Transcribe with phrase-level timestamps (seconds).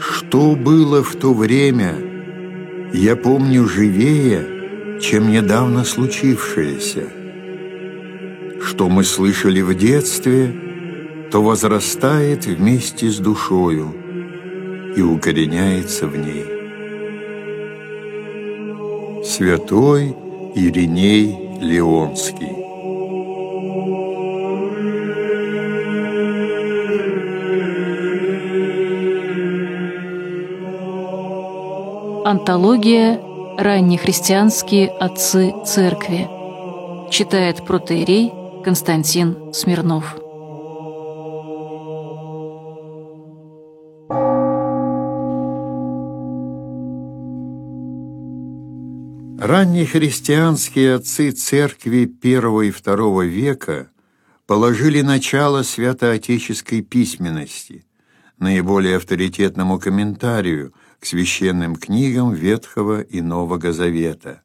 [0.00, 1.94] Что было в то время,
[2.92, 7.08] я помню живее, чем недавно случившееся.
[8.60, 10.67] Что мы слышали в детстве,
[11.30, 13.92] то возрастает вместе с душою
[14.96, 16.44] и укореняется в ней.
[19.24, 20.16] Святой
[20.54, 22.58] Ириней Леонский
[32.24, 33.20] Антология
[33.56, 36.28] «Раннехристианские отцы церкви».
[37.10, 38.32] Читает протеерей
[38.62, 40.27] Константин Смирнов.
[49.38, 53.90] Раннехристианские отцы церкви первого и второго века
[54.46, 57.86] положили начало святоотеческой письменности,
[58.38, 64.42] наиболее авторитетному комментарию– к священным книгам Ветхого и Нового Завета.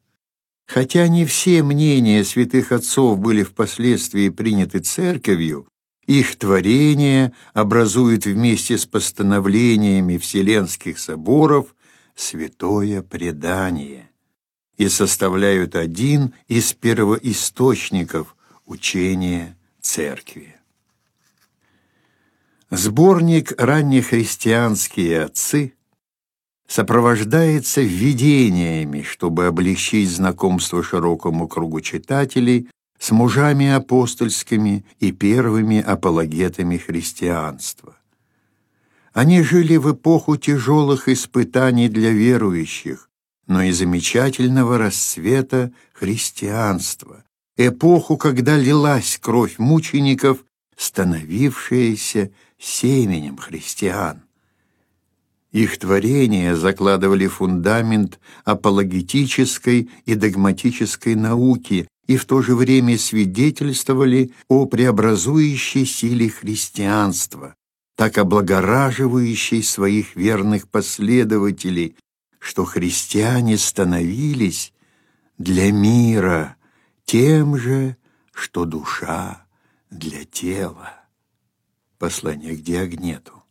[0.66, 5.68] Хотя не все мнения святых отцов были впоследствии приняты церковью,
[6.06, 11.74] их творения образуют вместе с постановлениями Вселенских соборов
[12.14, 14.10] святое предание
[14.76, 18.36] и составляют один из первоисточников
[18.66, 20.56] учения Церкви.
[22.70, 25.74] Сборник «Раннехристианские отцы»
[26.66, 37.96] сопровождается введениями, чтобы облегчить знакомство широкому кругу читателей с мужами апостольскими и первыми апологетами христианства.
[39.12, 43.08] Они жили в эпоху тяжелых испытаний для верующих,
[43.46, 47.24] но и замечательного расцвета христианства,
[47.56, 50.44] эпоху, когда лилась кровь мучеников,
[50.76, 54.22] становившаяся семенем христиан.
[55.52, 64.66] Их творения закладывали фундамент апологетической и догматической науки и в то же время свидетельствовали о
[64.66, 67.54] преобразующей силе христианства,
[67.96, 71.96] так облагораживающей своих верных последователей,
[72.44, 74.74] что христиане становились
[75.38, 76.56] для мира
[77.06, 77.96] тем же,
[78.34, 79.46] что душа
[79.88, 80.92] для тела.
[81.98, 83.42] Послание к Диагнету.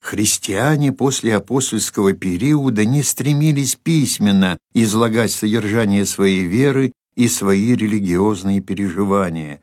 [0.00, 9.60] Христиане после апостольского периода не стремились письменно излагать содержание своей веры и свои религиозные переживания.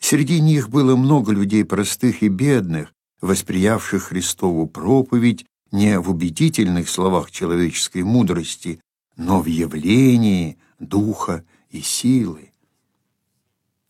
[0.00, 7.30] Среди них было много людей простых и бедных, восприявших Христову проповедь не в убедительных словах
[7.30, 8.80] человеческой мудрости,
[9.16, 12.52] но в явлении духа и силы.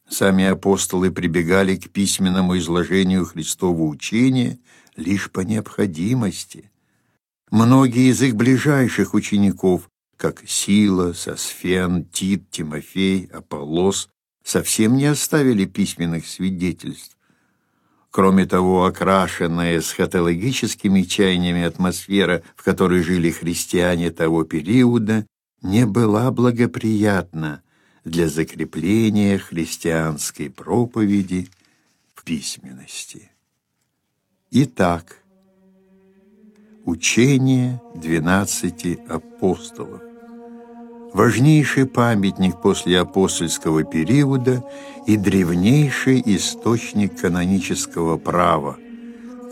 [0.08, 4.58] Сами апостолы прибегали к письменному изложению Христового учения–
[4.96, 6.70] лишь по необходимости.
[7.50, 14.08] Многие из их ближайших учеников, как Сила, Сосфен, Тит, Тимофей, Аполлос,
[14.42, 17.15] совсем не оставили письменных свидетельств.
[18.16, 25.26] Кроме того, окрашенная схотологическими чаяниями атмосфера, в которой жили христиане того периода,
[25.60, 27.62] не была благоприятна
[28.06, 31.50] для закрепления христианской проповеди
[32.14, 33.30] в письменности.
[34.50, 35.18] Итак,
[36.86, 40.05] учение двенадцати апостолов.
[41.12, 44.62] Важнейший памятник после апостольского периода
[45.06, 48.76] и древнейший источник канонического права.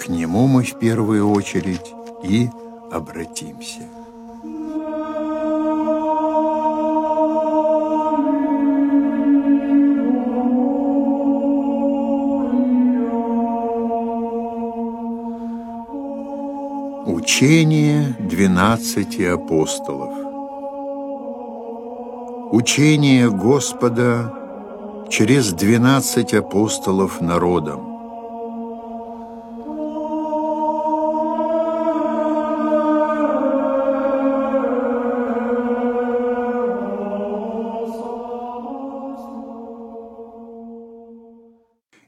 [0.01, 2.49] К нему мы в первую очередь и
[2.93, 3.89] обратимся.
[17.07, 20.24] Учение двенадцати апостолов
[22.57, 24.33] Учение Господа
[25.11, 27.81] через двенадцать апостолов народом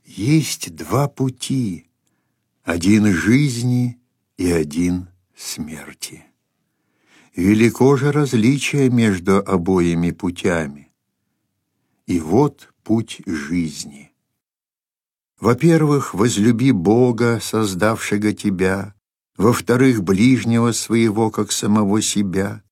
[0.04, 1.88] Есть два пути,
[2.62, 3.98] один жизни
[4.36, 6.24] и один смерти.
[7.36, 10.90] Велико же различие между обоими путями.
[12.06, 14.10] И вот путь жизни.
[15.38, 18.94] Во-первых, возлюби Бога, создавшего тебя,
[19.36, 22.62] во-вторых, ближнего своего, как самого себя,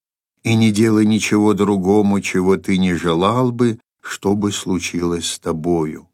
[0.42, 6.08] и не делай ничего другому, чего ты не желал бы, чтобы случилось с тобою.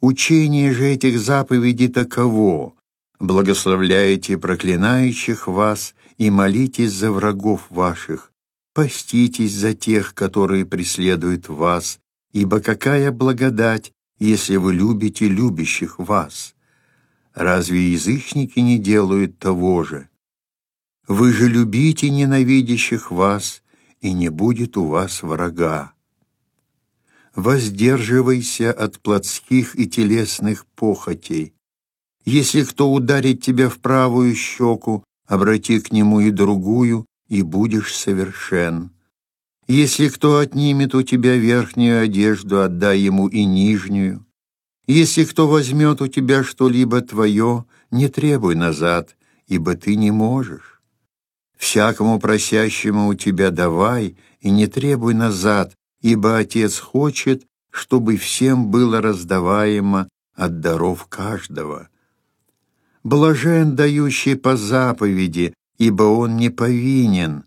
[0.00, 2.73] Учение же этих заповедей таково,
[3.20, 8.32] благословляйте проклинающих вас и молитесь за врагов ваших,
[8.72, 11.98] поститесь за тех, которые преследуют вас,
[12.32, 16.54] ибо какая благодать, если вы любите любящих вас?
[17.34, 20.08] Разве язычники не делают того же?
[21.08, 23.62] Вы же любите ненавидящих вас,
[24.00, 25.94] и не будет у вас врага.
[27.34, 31.53] Воздерживайся от плотских и телесных похотей.
[32.24, 38.90] Если кто ударит тебя в правую щеку, обрати к нему и другую, и будешь совершен.
[39.66, 44.24] Если кто отнимет у тебя верхнюю одежду, отдай ему и нижнюю.
[44.86, 49.16] Если кто возьмет у тебя что-либо твое, не требуй назад,
[49.46, 50.82] ибо ты не можешь.
[51.56, 55.72] Всякому просящему у тебя давай, и не требуй назад,
[56.02, 61.88] ибо Отец хочет, чтобы всем было раздаваемо от даров каждого.
[63.04, 67.44] Блажен, дающий по заповеди, ибо он не повинен.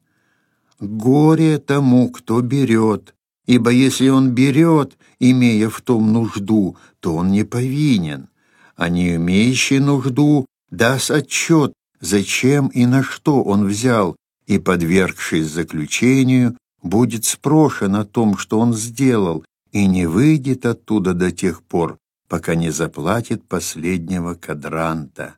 [0.80, 3.16] Горе тому, кто берет,
[3.48, 8.30] ибо если он берет, имея в том нужду, то он не повинен,
[8.76, 14.16] а не имеющий нужду даст отчет, зачем и на что он взял,
[14.46, 21.32] и, подвергшись заключению, будет спрошен о том, что он сделал, и не выйдет оттуда до
[21.32, 21.98] тех пор,
[22.30, 25.36] пока не заплатит последнего кадранта.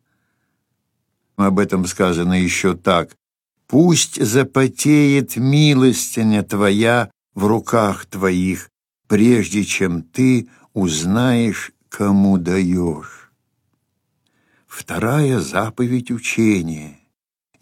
[1.39, 3.15] Об этом сказано еще так.
[3.65, 8.69] «Пусть запотеет милостиня твоя в руках твоих,
[9.07, 13.31] прежде чем ты узнаешь, кому даешь».
[14.68, 17.00] Вторая заповедь учения.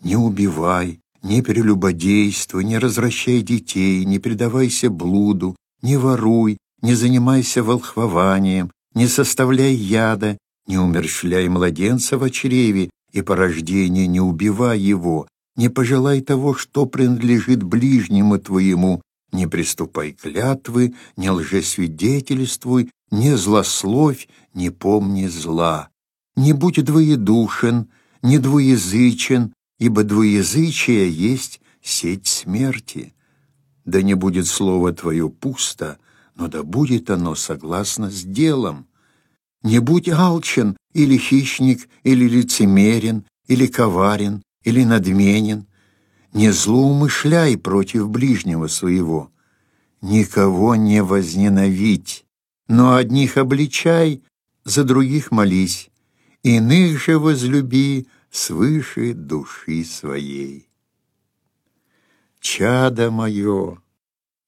[0.02, 8.72] Не убивай, не прелюбодействуй, не развращай детей, не предавайся блуду, не воруй, не занимайся волхвованием,
[8.96, 10.36] не составляй яда,
[10.66, 16.86] не умерщвляй младенца в чреве, и по рождению не убивай его, не пожелай того, что
[16.86, 25.90] принадлежит ближнему твоему, не приступай клятвы, не лжесвидетельствуй, не злословь, не помни зла.
[26.36, 27.90] Не будь двоедушен,
[28.22, 33.16] не двуязычен, ибо двуязычие есть сеть смерти.
[33.84, 35.98] Да не будет слово твое пусто,
[36.36, 38.87] но да будет оно согласно с делом.
[39.64, 45.66] Не будь алчен, или хищник, или лицемерен, или коварен, или надменен.
[46.34, 49.32] Не злоумышляй против ближнего своего.
[50.02, 52.26] Никого не возненавидь,
[52.68, 54.22] но одних обличай,
[54.64, 55.90] за других молись,
[56.44, 60.70] иных же возлюби свыше души своей.
[62.40, 63.82] Чадо мое,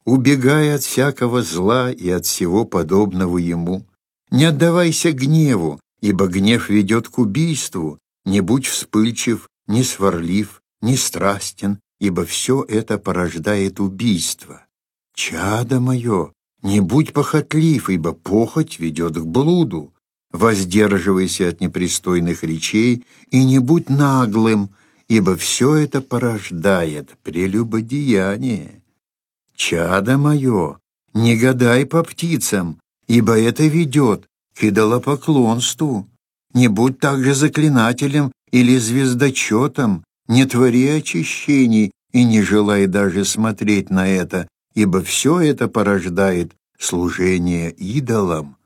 [0.05, 3.87] убегай от всякого зла и от всего подобного ему,
[4.31, 11.79] не отдавайся гневу, ибо гнев ведет к убийству, не будь вспыльчив, не сварлив, не страстен,
[11.99, 14.65] ибо все это порождает убийство.
[15.15, 16.31] Чадо мое,
[16.61, 19.93] не будь похотлив, ибо похоть ведет к блуду.
[20.31, 24.69] Воздерживайся от непристойных речей и не будь наглым,
[25.07, 28.83] ибо все это порождает прелюбодеяние.
[29.55, 30.77] Чадо мое,
[31.13, 36.07] не гадай по птицам, ибо это ведет к идолопоклонству.
[36.53, 44.07] Не будь также заклинателем или звездочетом, не твори очищений и не желай даже смотреть на
[44.07, 48.57] это, ибо все это порождает служение идолам.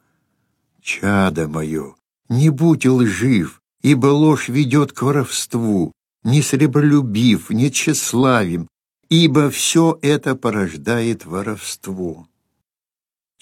[0.81, 1.95] Чадо мое,
[2.29, 8.67] не будь лжив, ибо ложь ведет к воровству, не сребролюбив, не тщеславим,
[9.09, 12.27] ибо все это порождает воровство.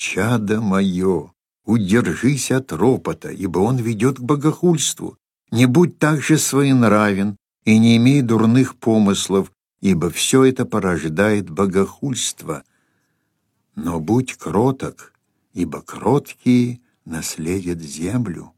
[0.02, 1.32] Чадо мое,
[1.64, 5.16] удержись от ропота, ибо он ведет к богохульству.
[5.52, 12.64] Не будь также своенравен и не имей дурных помыслов, ибо все это порождает богохульство.
[13.76, 15.14] Но будь кроток,
[15.54, 18.54] ибо кроткие наследят землю.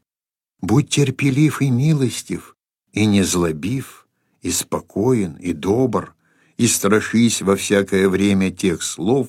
[0.62, 2.56] Будь терпелив и милостив,
[2.94, 4.08] и не злобив,
[4.40, 6.14] и спокоен, и добр,
[6.56, 9.28] и страшись во всякое время тех слов,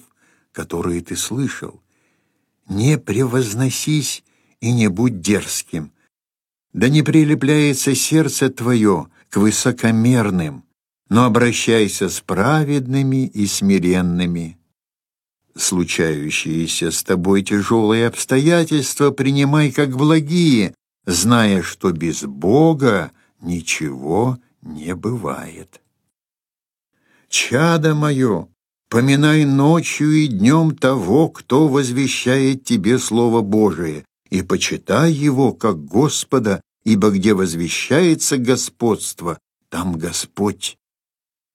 [0.53, 1.81] которые ты слышал,
[2.67, 4.24] не превозносись
[4.60, 5.91] и не будь дерзким.
[6.74, 10.65] Да не прилепляется сердце твое к высокомерным,
[11.10, 14.57] но обращайся с праведными и смиренными.
[15.57, 25.81] случающиеся с тобой тяжелые обстоятельства принимай как благие, зная, что без Бога ничего не бывает.
[27.29, 28.50] Чадо мое,
[28.96, 36.62] поминай ночью и днем того, кто возвещает тебе Слово Божие, и почитай его как Господа,
[36.86, 39.38] ибо где возвещается господство,
[39.68, 40.78] там Господь.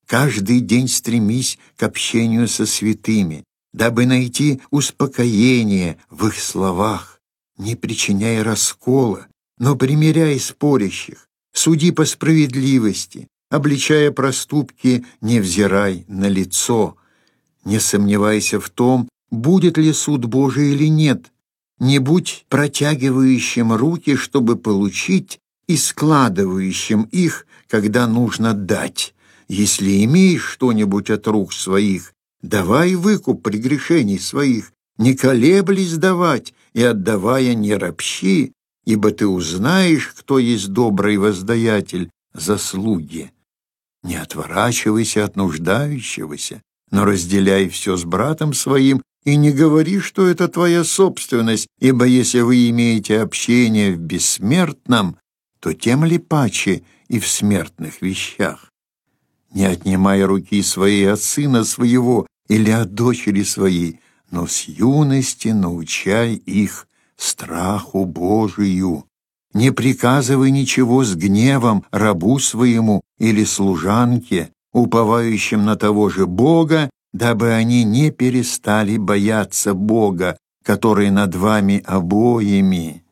[0.06, 7.22] Каждый день стремись к общению со святыми, дабы найти успокоение в их словах,
[7.56, 16.98] не причиняя раскола, но примиряй спорящих, суди по справедливости, обличая проступки, не взирай на лицо.
[17.64, 21.32] Не сомневайся в том, будет ли суд Божий или нет.
[21.78, 29.14] Не будь протягивающим руки, чтобы получить, и складывающим их, когда нужно дать.
[29.46, 32.12] Если имеешь что-нибудь от рук своих,
[32.42, 38.52] давай выкуп прегрешений своих, не колеблясь давать, и отдавая не ропщи,
[38.84, 43.30] ибо ты узнаешь, кто есть добрый воздаятель заслуги.
[44.02, 50.48] Не отворачивайся от нуждающегося, но разделяй все с братом своим и не говори, что это
[50.48, 55.16] твоя собственность, ибо если вы имеете общение в бессмертном,
[55.60, 58.70] то тем ли паче и в смертных вещах.
[59.52, 66.34] Не отнимай руки своей от сына своего или от дочери своей, но с юности научай
[66.34, 69.04] их страху Божию.
[69.52, 77.52] Не приказывай ничего с гневом рабу своему или служанке, уповающим на того же Бога, дабы
[77.52, 83.04] они не перестали бояться Бога, который над вами обоими.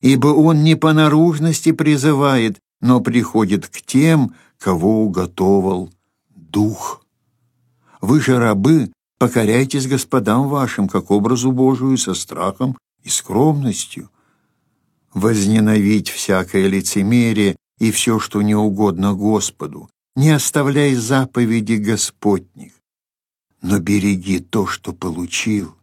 [0.00, 5.90] Ибо Он не по наружности призывает, но приходит к тем, кого уготовал
[6.30, 7.04] Дух.
[8.00, 14.10] Вы же, рабы, покоряйтесь господам вашим, как образу Божию, со страхом и скромностью.
[15.12, 22.72] Возненавидь всякое лицемерие и все, что не угодно Господу, не оставляй заповеди Господних.
[23.62, 25.76] Но береги то, что получил,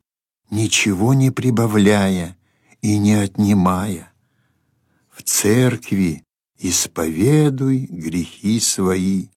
[0.50, 2.38] ничего не прибавляя
[2.82, 4.12] и не отнимая.
[5.10, 6.24] В церкви
[6.60, 9.28] исповедуй грехи свои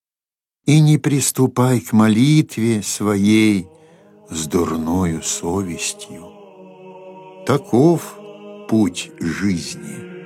[0.66, 3.66] и не приступай к молитве своей
[4.30, 6.32] с дурною совестью.
[7.46, 8.16] Таков
[8.68, 10.19] путь жизни.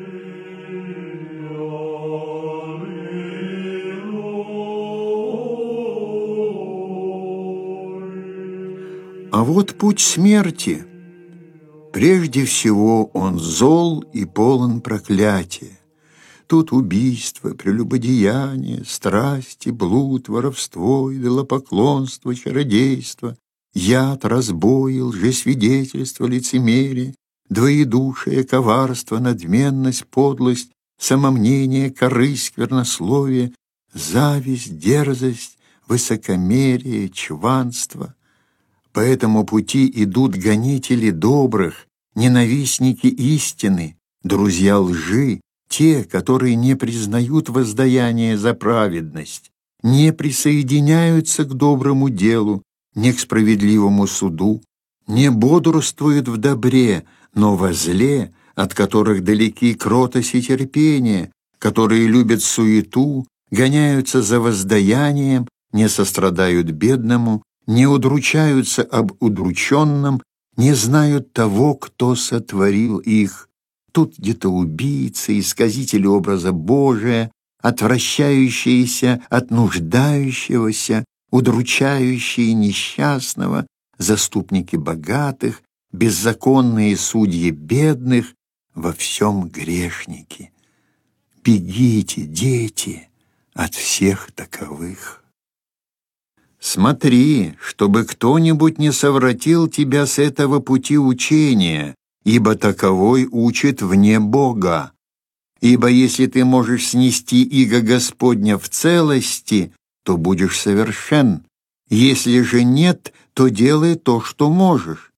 [9.45, 10.85] Вот путь смерти.
[11.93, 15.79] Прежде всего он зол и полон проклятия.
[16.47, 23.37] Тут убийство, прелюбодеяние, страсти, блуд, воровство, идолопоклонство, чародейство,
[23.75, 27.15] яд, разбой, лжесвидетельство, лицемерие,
[27.49, 33.53] двоедушие, коварство, надменность, подлость, самомнение, корысть, сквернословие,
[33.93, 38.15] зависть, дерзость, высокомерие, чванство.
[38.95, 48.39] По этому пути идут гонители добрых, ненавистники истины, друзья лжи, те, которые не признают воздаяние
[48.39, 49.51] за праведность,
[49.83, 52.63] не присоединяются к доброму делу,
[52.95, 54.63] не к справедливому суду,
[55.09, 57.03] не бодрствуют в добре,
[57.35, 65.49] но во зле, от которых далеки кротость и терпение, которые любят суету, гоняются за воздаянием,
[65.73, 70.23] не сострадают бедному, не удручаются об удрученном,
[70.57, 73.49] не знают того, кто сотворил их.
[73.93, 77.31] Тут где-то убийцы, исказители образа Божия,
[77.61, 83.67] отвращающиеся от нуждающегося, удручающие несчастного,
[83.99, 88.35] заступники богатых, беззаконные судьи бедных,
[88.75, 90.53] во всем грешники.
[91.45, 93.09] Бегите, дети,
[93.55, 95.24] от всех таковых.
[96.67, 101.95] Смотри, чтобы кто-нибудь не совратил тебя с этого пути учения,
[102.25, 104.93] ибо таковой учит вне Бога.
[105.61, 111.45] Ибо если ты можешь снести иго Господня в целости, то будешь совершен.
[111.91, 115.13] Если же нет, то делай то, что можешь.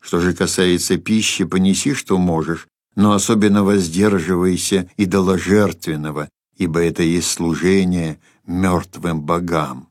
[0.00, 8.20] Что же касается пищи, понеси, что можешь, но особенно воздерживайся идоложертвенного, ибо это есть служение
[8.46, 9.87] мертвым богам.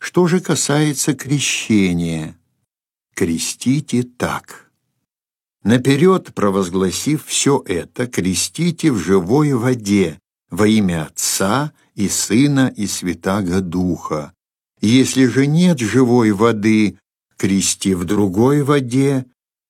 [0.00, 2.34] Что же касается крещения,
[3.14, 4.72] крестите так.
[5.62, 10.18] Наперед провозгласив все это, крестите в живой воде
[10.50, 14.32] во имя Отца и Сына и Святаго Духа.
[14.80, 16.98] Если же нет живой воды,
[17.36, 19.26] крести в другой воде,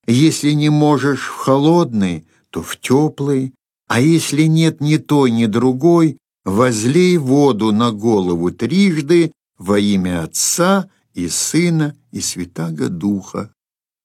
[0.06, 3.52] если не можешь в холодной, то в теплой,
[3.88, 10.90] а если нет ни той, ни другой, возлей воду на голову трижды во имя Отца
[11.12, 13.54] и Сына и Святаго Духа.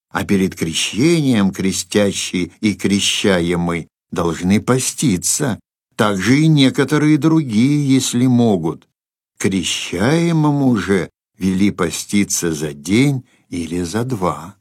[0.10, 5.60] А перед крещением крестящие и крещаемый должны поститься,
[5.96, 8.90] также и некоторые другие, если могут.
[9.38, 14.58] Крещаемому же вели поститься за день или за два.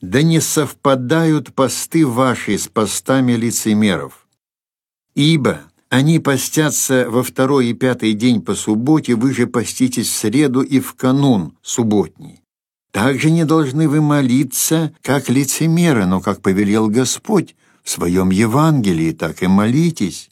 [0.00, 4.26] Да не совпадают посты ваши с постами лицемеров.
[5.14, 10.62] Ибо они постятся во второй и пятый день по субботе, вы же поститесь в среду
[10.62, 12.42] и в канун субботний.
[12.90, 19.42] Также не должны вы молиться, как лицемеры, но как повелел Господь в своем Евангелии, так
[19.42, 20.30] и молитесь.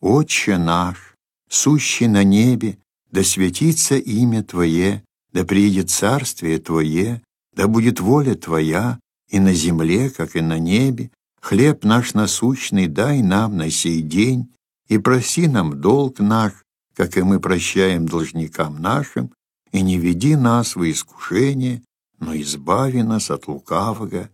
[0.00, 1.14] Отче наш,
[1.48, 2.78] сущий на небе,
[3.10, 7.22] да светится имя Твое, да приедет царствие Твое,
[7.54, 8.98] да будет воля Твоя
[9.28, 11.10] и на земле, как и на небе.
[11.40, 14.48] Хлеб наш насущный дай нам на сей день,
[14.88, 16.52] и проси нам долг наш,
[16.94, 19.32] как и мы прощаем должникам нашим,
[19.72, 21.82] и не веди нас в искушение,
[22.18, 24.30] но избави нас от лукавого,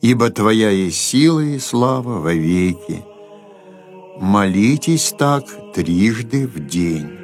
[0.00, 3.04] ибо Твоя есть сила и слава во веки.
[4.18, 7.20] Молитесь так трижды в день.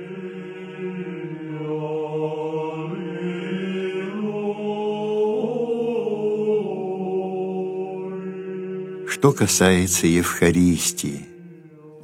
[9.09, 11.36] Что касается Евхаристии,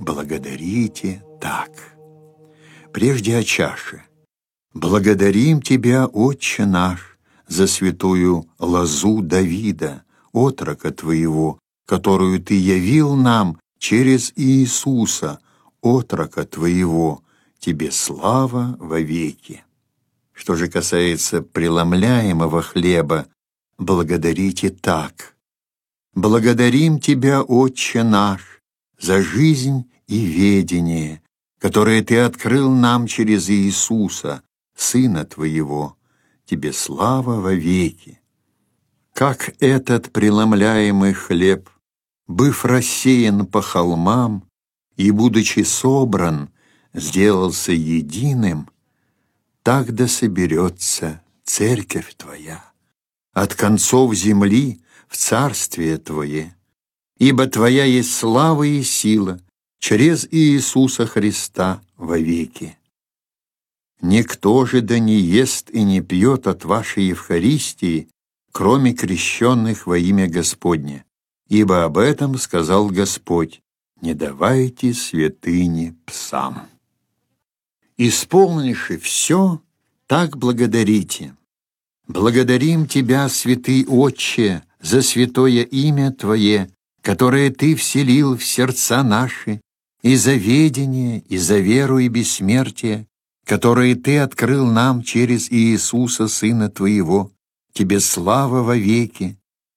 [0.03, 1.71] благодарите так.
[2.93, 4.03] Прежде о чаше.
[4.75, 14.33] Благодарим Тебя, Отче наш, за святую лозу Давида, отрока Твоего, которую Ты явил нам через
[14.37, 15.39] Иисуса,
[15.81, 17.23] отрока Твоего,
[17.59, 19.65] Тебе слава вовеки.
[20.33, 23.27] Что же касается преломляемого хлеба,
[23.79, 25.37] благодарите так.
[26.15, 28.62] Благодарим Тебя, Отче наш,
[29.03, 31.21] за жизнь и ведение,
[31.59, 34.43] которое Ты открыл нам через Иисуса,
[34.77, 35.97] Сына Твоего.
[36.47, 38.21] Тебе слава вовеки.
[39.13, 41.69] Как этот преломляемый хлеб,
[42.27, 44.45] быв рассеян по холмам
[44.97, 46.51] и, будучи собран,
[46.95, 48.71] сделался единым,
[49.63, 52.65] так да соберется церковь Твоя
[53.33, 56.55] от концов земли в Царствие Твое,
[57.23, 59.39] ибо Твоя есть слава и сила
[59.79, 62.77] через Иисуса Христа вовеки.
[64.01, 68.09] Никто же да не ест и не пьет от вашей Евхаристии,
[68.51, 71.05] кроме крещенных во имя Господне,
[71.49, 73.63] ибо об этом сказал Господь,
[74.01, 76.67] не давайте святыни псам.
[77.97, 79.63] Исполнивши все,
[80.09, 81.37] так благодарите.
[82.09, 86.69] Благодарим Тебя, святый Отче, за святое имя Твое,
[87.03, 89.61] которое Ты вселил в сердца наши,
[90.03, 93.07] и за ведение, и за веру и бессмертие,
[93.45, 97.33] которые Ты открыл нам через Иисуса, Сына Твоего.
[97.73, 99.37] Тебе слава вовеки.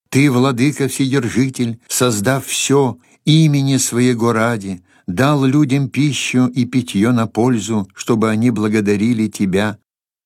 [0.10, 7.88] Ты, Владыка Вседержитель, создав все имени Своего ради, дал людям пищу и питье на пользу,
[7.94, 9.78] чтобы они благодарили Тебя.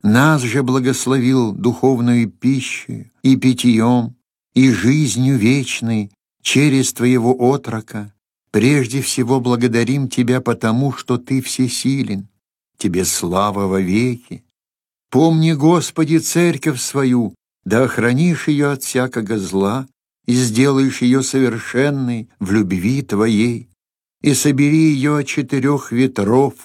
[0.01, 4.15] Нас же благословил духовную пищей и питьем,
[4.53, 6.11] и жизнью вечной
[6.51, 8.11] через Твоего отрока.
[8.49, 12.27] Прежде всего благодарим Тебя потому, что Ты всесилен.
[12.79, 14.43] Тебе слава вовеки.
[15.11, 17.35] Помни, Господи, церковь свою,
[17.65, 19.87] да охранишь ее от всякого зла
[20.25, 23.69] и сделаешь ее совершенной в любви Твоей,
[24.23, 26.55] и собери ее от четырех ветров,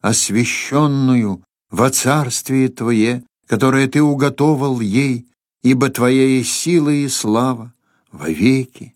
[0.00, 5.26] освященную во царствие Твое, которое Ты уготовал ей,
[5.62, 7.74] ибо Твоя есть сила и слава
[8.10, 8.95] вовеки.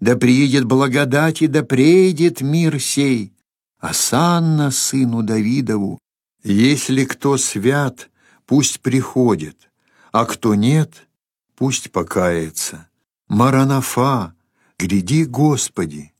[0.00, 3.32] Да приедет благодать и да преедет мир сей,
[3.78, 5.98] Асанна сыну Давидову.
[6.42, 8.10] Если кто свят,
[8.46, 9.70] пусть приходит,
[10.12, 11.08] а кто нет,
[11.56, 12.88] пусть покается.
[13.28, 14.34] Маранафа,
[14.78, 16.12] гряди Господи.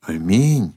[0.00, 0.74] Аминь.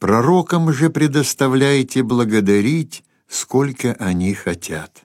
[0.00, 5.04] Пророкам же предоставляйте благодарить, сколько они хотят.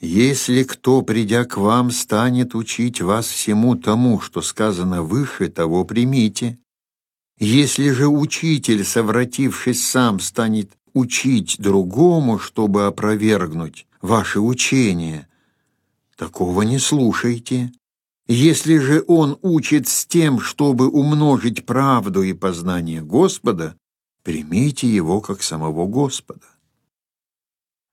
[0.00, 6.58] Если кто, придя к вам, станет учить вас всему тому, что сказано выше, того примите.
[7.40, 15.28] Если же учитель, совратившись сам, станет учить другому, чтобы опровергнуть ваше учение,
[16.16, 17.72] такого не слушайте.
[18.28, 23.76] Если же он учит с тем, чтобы умножить правду и познание Господа,
[24.22, 26.46] примите его как самого Господа.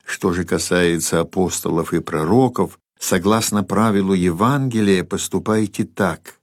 [0.05, 6.39] Что же касается апостолов и пророков, согласно правилу Евангелия, поступайте так.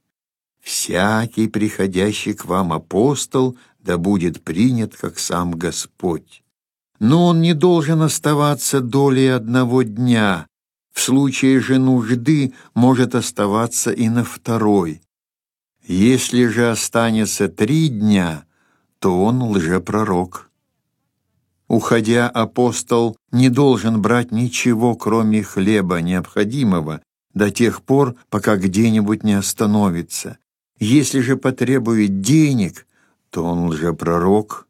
[0.61, 6.43] «Всякий приходящий к вам апостол да будет принят, как сам Господь».
[6.99, 10.47] Но он не должен оставаться долей одного дня,
[10.93, 15.03] в случае же нужды может оставаться и на второй.
[15.85, 18.45] Если же останется три дня,
[19.01, 20.52] то он лжепророк.
[21.73, 27.01] Уходя, апостол не должен брать ничего, кроме хлеба необходимого,
[27.33, 30.37] до тех пор, пока где-нибудь не остановится.
[30.79, 32.87] Если же потребует денег,
[33.31, 34.69] то он лжепророк.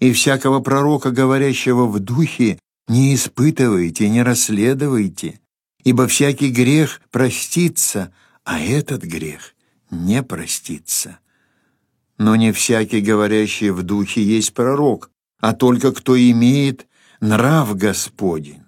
[0.00, 5.38] И всякого пророка, говорящего в духе, не испытывайте, не расследуйте,
[5.84, 9.54] ибо всякий грех простится, а этот грех
[9.92, 11.20] не простится.
[12.18, 15.11] Но не всякий, говорящий в духе, есть пророк,
[15.42, 16.86] а только кто имеет
[17.20, 18.62] нрав Господень.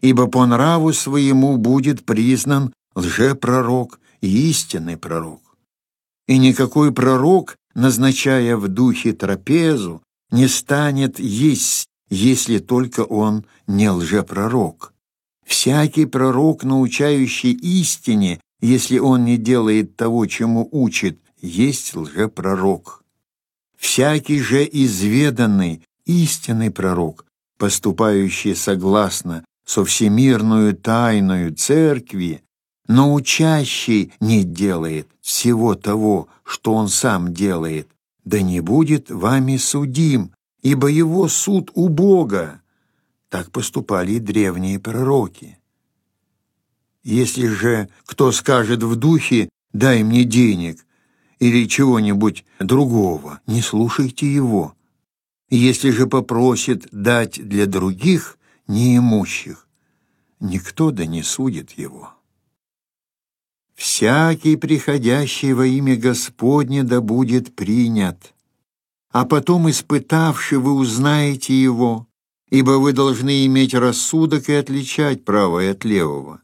[0.00, 5.40] Ибо по нраву своему будет признан лжепророк и истинный пророк.
[6.28, 14.92] И никакой пророк, назначая в духе трапезу, не станет есть, если только он не лжепророк.
[15.46, 23.02] Всякий пророк, научающий истине, если он не делает того, чему учит, есть лжепророк.
[23.78, 27.26] Всякий же изведанный, истинный пророк,
[27.58, 32.42] поступающий согласно со всемирную тайною церкви,
[32.88, 37.88] но учащий не делает всего того, что он сам делает,
[38.24, 42.60] да не будет вами судим, ибо его суд у Бога.
[43.28, 45.58] Так поступали и древние пророки.
[47.02, 50.84] Если же кто скажет в духе «дай мне денег»
[51.38, 54.74] или чего-нибудь другого, не слушайте его.
[55.54, 58.38] Если же попросит дать для других
[58.68, 59.68] неимущих,
[60.40, 62.14] никто да не судит его.
[63.74, 68.32] Всякий, приходящий во имя Господне, да будет принят,
[69.10, 72.06] а потом, испытавши, вы узнаете его,
[72.48, 76.40] ибо вы должны иметь рассудок и отличать правое от левого.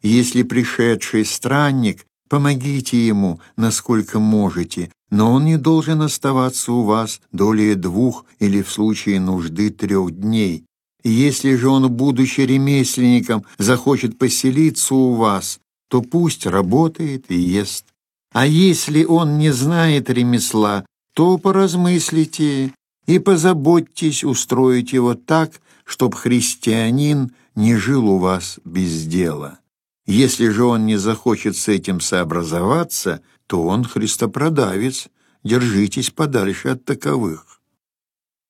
[0.00, 7.74] Если пришедший странник, помогите ему, насколько можете, но он не должен оставаться у вас долее
[7.74, 10.64] двух или в случае нужды трех дней.
[11.04, 17.86] Если же он, будучи ремесленником, захочет поселиться у вас, то пусть работает и ест.
[18.32, 22.72] А если он не знает ремесла, то поразмыслите
[23.06, 25.52] и позаботьтесь устроить его так,
[25.84, 29.58] чтоб христианин не жил у вас без дела.
[30.06, 35.08] Если же он не захочет с этим сообразоваться, то он христопродавец,
[35.42, 37.60] держитесь подальше от таковых.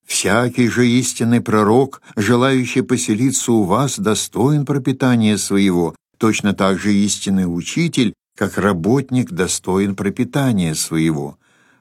[0.04, 7.44] Всякий же истинный пророк, желающий поселиться у вас, достоин пропитания своего, точно так же истинный
[7.44, 11.38] учитель, как работник, достоин пропитания своего.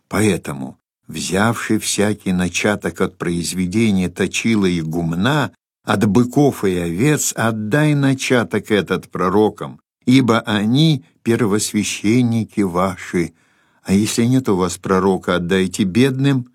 [0.10, 0.78] Поэтому
[1.08, 5.54] взявший всякий начаток от произведения точила и гумна,
[5.84, 13.34] от быков и овец отдай начаток этот пророкам, ибо они первосвященники ваши.
[13.84, 16.48] А если нет у вас пророка, отдайте бедным.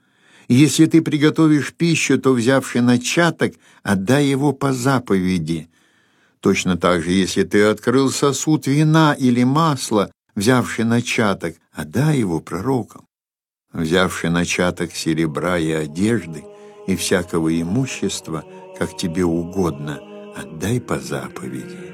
[0.48, 5.68] Если ты приготовишь пищу, то, взявший начаток, отдай его по заповеди.
[6.40, 13.06] Точно так же, если ты открыл сосуд вина или масла, взявший начаток, отдай его пророкам
[13.72, 16.44] взявши начаток серебра и одежды
[16.86, 18.44] и всякого имущества,
[18.78, 20.00] как тебе угодно,
[20.36, 21.91] отдай по заповеди.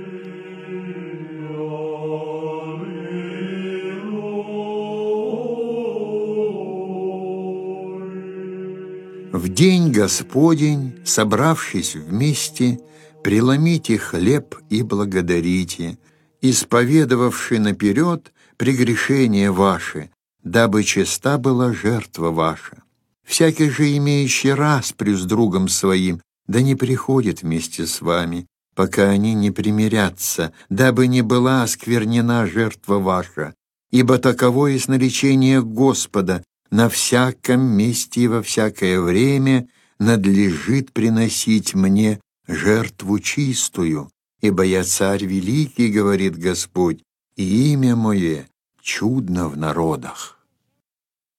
[9.32, 12.80] В день Господень, собравшись вместе,
[13.22, 15.98] преломите хлеб и благодарите,
[16.40, 20.10] исповедовавши наперед прегрешения ваши,
[20.42, 22.82] дабы чиста была жертва ваша.
[23.22, 29.34] Всякий же, имеющий распрю с другом своим, да не приходит вместе с вами, пока они
[29.34, 33.54] не примирятся, дабы не была осквернена жертва ваша,
[33.90, 42.20] ибо таково есть наречение Господа, на всяком месте и во всякое время надлежит приносить мне
[42.46, 47.02] жертву чистую, ибо я царь великий, говорит Господь,
[47.36, 48.46] и имя мое
[48.80, 50.38] чудно в народах.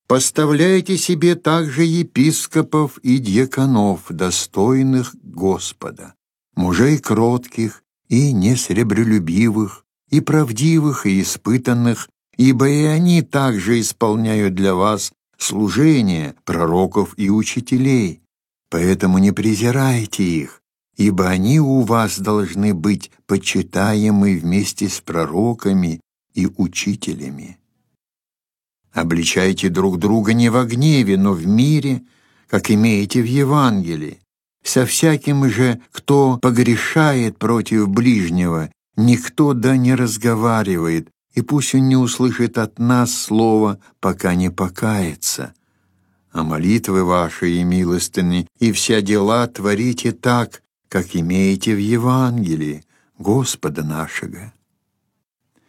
[0.08, 6.16] Поставляйте себе также епископов и дьяконов, достойных Господа,
[6.56, 15.12] мужей кротких и несребролюбивых, и правдивых, и испытанных, ибо и они также исполняют для вас
[15.40, 18.22] служение пророков и учителей.
[18.70, 20.62] Поэтому не презирайте их,
[20.96, 26.02] ибо они у вас должны быть почитаемы вместе с пророками
[26.36, 27.58] и учителями.
[28.92, 32.04] Обличайте друг друга не в гневе, но в мире,
[32.48, 34.20] как имеете в Евангелии.
[34.64, 41.96] Со всяким же, кто погрешает против ближнего, никто да не разговаривает, и пусть он не
[41.96, 45.54] услышит от нас слова, пока не покается.
[46.34, 52.84] А молитвы ваши и милостыни, и вся дела творите так, как имеете в Евангелии
[53.18, 54.52] Господа нашего.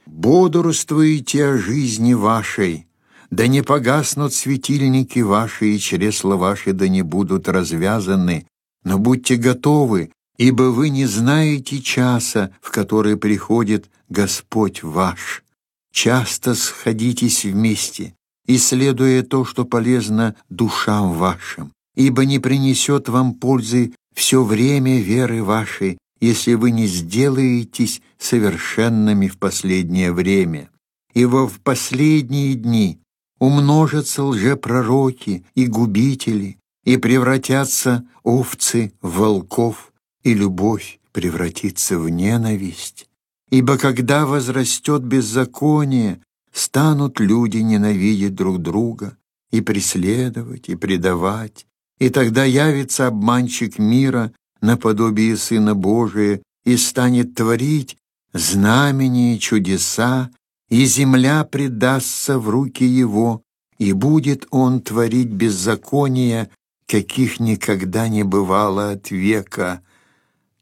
[0.06, 2.88] Бодрствуйте о жизни вашей,
[3.30, 8.48] да не погаснут светильники ваши, и чресла ваши да не будут развязаны,
[8.82, 15.44] но будьте готовы, ибо вы не знаете часа, в который приходит Господь ваш.
[15.92, 18.14] Часто сходитесь вместе,
[18.46, 25.98] исследуя то, что полезно душам вашим, ибо не принесет вам пользы все время веры вашей,
[26.20, 30.70] если вы не сделаетесь совершенными в последнее время.
[31.14, 33.00] Ибо в последние дни
[33.38, 43.09] умножатся лжепророки и губители, и превратятся овцы в волков, и любовь превратится в ненависть.
[43.50, 49.16] Ибо когда возрастет беззаконие, станут люди ненавидеть друг друга
[49.50, 51.66] и преследовать, и предавать,
[51.98, 57.96] и тогда явится обманщик мира наподобие Сына Божия и станет творить
[58.32, 60.30] знамения, чудеса,
[60.68, 63.42] и земля предастся в руки его,
[63.78, 66.50] и будет он творить беззакония,
[66.86, 69.82] каких никогда не бывало от века.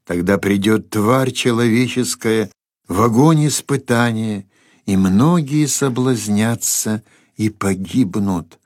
[0.07, 2.51] Тогда придет тварь человеческая
[2.89, 4.47] в огонь испытания,
[4.87, 7.03] и многие соблазнятся
[7.37, 8.59] и погибнут,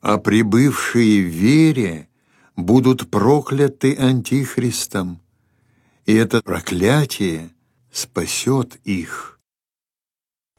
[0.00, 2.08] а прибывшие в вере
[2.56, 5.20] будут прокляты Антихристом,
[6.06, 7.50] и это проклятие
[7.92, 9.38] спасет их.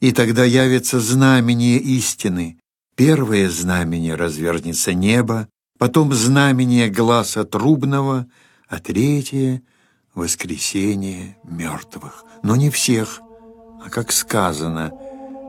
[0.00, 2.58] И тогда явится знамение истины.
[2.94, 8.28] Первое знамение развернется небо, потом знамение глаза трубного,
[8.68, 9.62] а третье—
[10.14, 12.24] воскресение мертвых.
[12.42, 13.20] Но не всех,
[13.84, 14.92] а как сказано,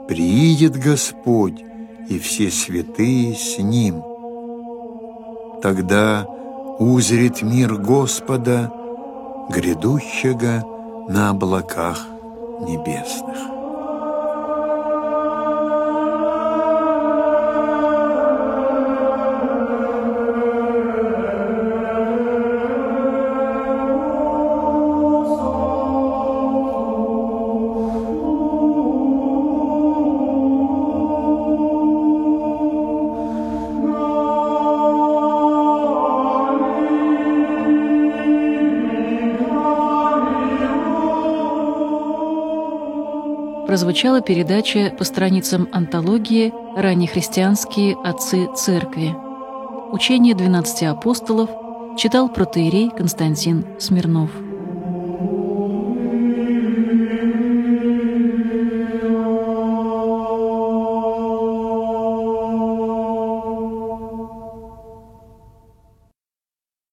[0.07, 1.61] «Приидет Господь,
[2.09, 4.03] и все святые с Ним».
[5.61, 6.25] Тогда
[6.79, 8.71] узрит мир Господа,
[9.49, 12.05] грядущего на облаках
[12.61, 13.52] небесных.
[43.73, 49.15] Прозвучала передача по страницам антологии «Раннехристианские отцы церкви».
[49.91, 51.49] Учение 12 апостолов
[51.97, 54.29] читал протеерей Константин Смирнов.